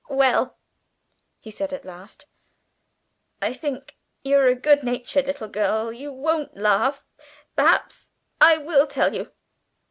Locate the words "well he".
0.09-1.51